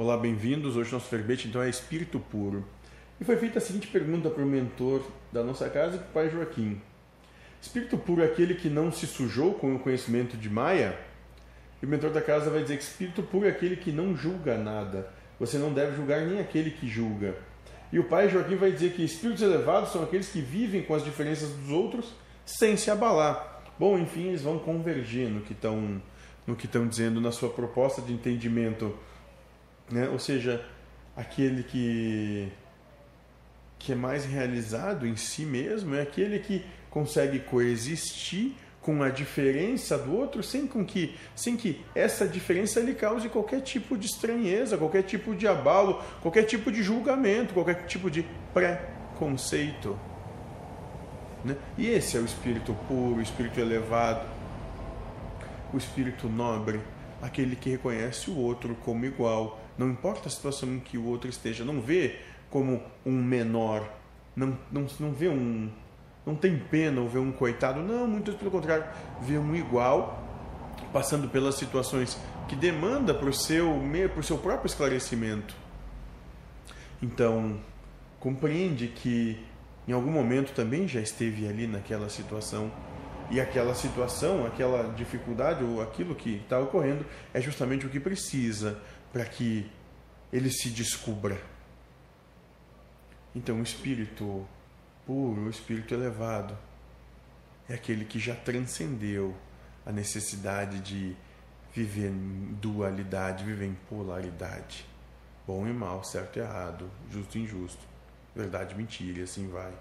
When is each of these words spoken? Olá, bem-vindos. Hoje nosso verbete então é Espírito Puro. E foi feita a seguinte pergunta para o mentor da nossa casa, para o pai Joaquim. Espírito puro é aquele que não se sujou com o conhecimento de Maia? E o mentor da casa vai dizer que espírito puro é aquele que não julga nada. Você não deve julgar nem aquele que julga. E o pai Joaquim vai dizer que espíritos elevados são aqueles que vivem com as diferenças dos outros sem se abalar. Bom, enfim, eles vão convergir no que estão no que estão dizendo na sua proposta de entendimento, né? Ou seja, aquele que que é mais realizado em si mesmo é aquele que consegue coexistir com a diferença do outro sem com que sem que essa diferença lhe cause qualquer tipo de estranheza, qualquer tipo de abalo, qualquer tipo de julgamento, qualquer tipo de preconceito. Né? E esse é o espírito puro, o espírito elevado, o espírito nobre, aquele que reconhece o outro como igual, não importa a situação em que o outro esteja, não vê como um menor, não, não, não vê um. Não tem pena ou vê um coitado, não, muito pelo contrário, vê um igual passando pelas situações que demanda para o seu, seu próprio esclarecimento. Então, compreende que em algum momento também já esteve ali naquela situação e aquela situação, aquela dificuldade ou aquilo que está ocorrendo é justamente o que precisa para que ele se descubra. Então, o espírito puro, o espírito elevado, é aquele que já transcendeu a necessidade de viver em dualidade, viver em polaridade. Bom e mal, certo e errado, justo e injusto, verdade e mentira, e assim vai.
Olá, 0.00 0.16
bem-vindos. 0.16 0.76
Hoje 0.76 0.92
nosso 0.92 1.10
verbete 1.10 1.48
então 1.48 1.60
é 1.60 1.68
Espírito 1.68 2.20
Puro. 2.20 2.64
E 3.20 3.24
foi 3.24 3.36
feita 3.36 3.58
a 3.58 3.60
seguinte 3.60 3.88
pergunta 3.88 4.30
para 4.30 4.44
o 4.44 4.46
mentor 4.46 5.02
da 5.32 5.42
nossa 5.42 5.68
casa, 5.68 5.98
para 5.98 6.06
o 6.06 6.12
pai 6.12 6.30
Joaquim. 6.30 6.80
Espírito 7.60 7.98
puro 7.98 8.22
é 8.22 8.26
aquele 8.26 8.54
que 8.54 8.68
não 8.68 8.92
se 8.92 9.08
sujou 9.08 9.54
com 9.54 9.74
o 9.74 9.78
conhecimento 9.80 10.36
de 10.36 10.48
Maia? 10.48 10.96
E 11.82 11.84
o 11.84 11.88
mentor 11.88 12.10
da 12.10 12.22
casa 12.22 12.48
vai 12.48 12.62
dizer 12.62 12.76
que 12.76 12.84
espírito 12.84 13.24
puro 13.24 13.46
é 13.46 13.48
aquele 13.48 13.74
que 13.74 13.90
não 13.90 14.16
julga 14.16 14.56
nada. 14.56 15.10
Você 15.40 15.58
não 15.58 15.72
deve 15.72 15.96
julgar 15.96 16.24
nem 16.24 16.38
aquele 16.38 16.70
que 16.70 16.86
julga. 16.86 17.34
E 17.92 17.98
o 17.98 18.04
pai 18.04 18.28
Joaquim 18.28 18.54
vai 18.54 18.70
dizer 18.70 18.92
que 18.92 19.04
espíritos 19.04 19.42
elevados 19.42 19.90
são 19.90 20.04
aqueles 20.04 20.28
que 20.28 20.40
vivem 20.40 20.84
com 20.84 20.94
as 20.94 21.02
diferenças 21.02 21.50
dos 21.50 21.70
outros 21.70 22.14
sem 22.46 22.76
se 22.76 22.88
abalar. 22.88 23.64
Bom, 23.76 23.98
enfim, 23.98 24.28
eles 24.28 24.42
vão 24.42 24.60
convergir 24.60 25.28
no 25.28 25.40
que 25.40 25.54
estão 25.54 26.00
no 26.46 26.54
que 26.54 26.66
estão 26.66 26.86
dizendo 26.86 27.20
na 27.20 27.30
sua 27.32 27.50
proposta 27.50 28.00
de 28.00 28.12
entendimento, 28.12 28.94
né? 29.90 30.08
Ou 30.08 30.18
seja, 30.18 30.64
aquele 31.16 31.62
que 31.62 32.48
que 33.78 33.92
é 33.92 33.94
mais 33.94 34.24
realizado 34.24 35.06
em 35.06 35.14
si 35.14 35.42
mesmo 35.42 35.94
é 35.94 36.02
aquele 36.02 36.40
que 36.40 36.64
consegue 36.90 37.38
coexistir 37.38 38.52
com 38.82 39.02
a 39.02 39.08
diferença 39.08 39.96
do 39.96 40.16
outro 40.16 40.42
sem 40.42 40.66
com 40.66 40.84
que 40.84 41.14
sem 41.36 41.56
que 41.56 41.84
essa 41.94 42.26
diferença 42.26 42.80
lhe 42.80 42.94
cause 42.94 43.28
qualquer 43.28 43.60
tipo 43.60 43.96
de 43.96 44.06
estranheza, 44.06 44.76
qualquer 44.76 45.02
tipo 45.02 45.34
de 45.34 45.46
abalo, 45.46 46.02
qualquer 46.22 46.44
tipo 46.44 46.72
de 46.72 46.82
julgamento, 46.82 47.54
qualquer 47.54 47.86
tipo 47.86 48.10
de 48.10 48.26
preconceito. 48.52 49.98
Né? 51.44 51.56
E 51.76 51.86
esse 51.86 52.16
é 52.16 52.20
o 52.20 52.24
espírito 52.24 52.74
puro, 52.88 53.16
o 53.16 53.22
espírito 53.22 53.60
elevado, 53.60 54.26
o 55.72 55.76
espírito 55.76 56.28
nobre, 56.28 56.80
aquele 57.20 57.56
que 57.56 57.70
reconhece 57.70 58.30
o 58.30 58.36
outro 58.36 58.76
como 58.84 59.04
igual, 59.04 59.60
não 59.76 59.90
importa 59.90 60.28
a 60.28 60.30
situação 60.30 60.68
em 60.68 60.80
que 60.80 60.96
o 60.96 61.04
outro 61.04 61.28
esteja, 61.28 61.64
não 61.64 61.80
vê 61.80 62.16
como 62.50 62.82
um 63.04 63.22
menor, 63.22 63.88
não, 64.34 64.58
não, 64.70 64.86
não 64.98 65.12
vê 65.12 65.28
um. 65.28 65.70
Não 66.24 66.34
tem 66.34 66.58
pena 66.58 67.00
ou 67.00 67.08
vê 67.08 67.18
um 67.18 67.32
coitado, 67.32 67.80
não, 67.80 68.06
muito 68.06 68.32
pelo 68.32 68.50
contrário, 68.50 68.84
vê 69.22 69.38
um 69.38 69.54
igual 69.54 70.22
passando 70.92 71.28
pelas 71.28 71.54
situações 71.54 72.18
que 72.48 72.54
demanda 72.54 73.14
para 73.14 73.28
o 73.28 73.32
seu, 73.32 73.80
seu 74.22 74.38
próprio 74.38 74.66
esclarecimento. 74.66 75.54
Então, 77.00 77.58
compreende 78.20 78.88
que 78.88 79.42
em 79.86 79.92
algum 79.92 80.10
momento 80.10 80.52
também 80.52 80.86
já 80.86 81.00
esteve 81.00 81.48
ali 81.48 81.66
naquela 81.66 82.08
situação 82.08 82.70
e 83.30 83.40
aquela 83.40 83.74
situação, 83.74 84.46
aquela 84.46 84.94
dificuldade 84.94 85.62
ou 85.62 85.82
aquilo 85.82 86.14
que 86.14 86.36
está 86.36 86.58
ocorrendo 86.58 87.04
é 87.34 87.40
justamente 87.40 87.86
o 87.86 87.90
que 87.90 88.00
precisa 88.00 88.80
para 89.12 89.24
que 89.24 89.70
ele 90.32 90.50
se 90.50 90.70
descubra. 90.70 91.40
Então, 93.34 93.60
o 93.60 93.62
espírito 93.62 94.46
puro, 95.06 95.42
o 95.42 95.50
espírito 95.50 95.94
elevado, 95.94 96.56
é 97.68 97.74
aquele 97.74 98.04
que 98.04 98.18
já 98.18 98.34
transcendeu 98.34 99.36
a 99.84 99.92
necessidade 99.92 100.80
de 100.80 101.16
viver 101.72 102.08
em 102.10 102.56
dualidade, 102.60 103.44
viver 103.44 103.66
em 103.66 103.74
polaridade. 103.88 104.86
Bom 105.46 105.66
e 105.66 105.72
mal, 105.72 106.02
certo 106.02 106.38
e 106.38 106.40
errado, 106.40 106.90
justo 107.10 107.38
e 107.38 107.42
injusto, 107.42 107.86
verdade 108.34 108.74
e 108.74 108.76
mentira, 108.76 109.20
e 109.20 109.22
assim 109.22 109.48
vai. 109.48 109.72